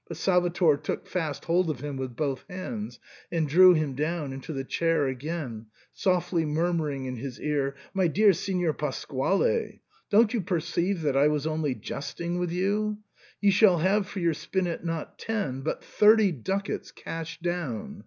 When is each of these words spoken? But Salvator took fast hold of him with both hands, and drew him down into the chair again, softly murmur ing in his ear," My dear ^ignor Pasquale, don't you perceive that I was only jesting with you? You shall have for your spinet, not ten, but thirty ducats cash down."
But 0.07 0.17
Salvator 0.17 0.77
took 0.77 1.05
fast 1.05 1.45
hold 1.45 1.69
of 1.69 1.81
him 1.81 1.95
with 1.95 2.15
both 2.15 2.43
hands, 2.49 2.99
and 3.31 3.47
drew 3.47 3.75
him 3.75 3.93
down 3.93 4.33
into 4.33 4.51
the 4.51 4.63
chair 4.63 5.05
again, 5.07 5.67
softly 5.93 6.43
murmur 6.43 6.89
ing 6.89 7.05
in 7.05 7.17
his 7.17 7.39
ear," 7.39 7.75
My 7.93 8.07
dear 8.07 8.31
^ignor 8.31 8.75
Pasquale, 8.75 9.79
don't 10.09 10.33
you 10.33 10.41
perceive 10.41 11.03
that 11.03 11.15
I 11.15 11.27
was 11.27 11.45
only 11.45 11.75
jesting 11.75 12.39
with 12.39 12.49
you? 12.51 12.97
You 13.41 13.51
shall 13.51 13.77
have 13.77 14.07
for 14.07 14.19
your 14.21 14.33
spinet, 14.33 14.83
not 14.83 15.19
ten, 15.19 15.61
but 15.61 15.83
thirty 15.83 16.31
ducats 16.31 16.91
cash 16.91 17.39
down." 17.39 17.99